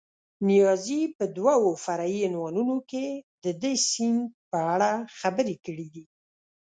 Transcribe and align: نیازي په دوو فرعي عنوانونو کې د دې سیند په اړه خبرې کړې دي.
نیازي 0.47 1.01
په 1.17 1.25
دوو 1.37 1.69
فرعي 1.85 2.19
عنوانونو 2.29 2.77
کې 2.89 3.05
د 3.43 3.45
دې 3.61 3.73
سیند 3.89 4.21
په 4.51 4.57
اړه 4.73 4.91
خبرې 5.19 5.55
کړې 5.65 5.87
دي. 5.93 6.05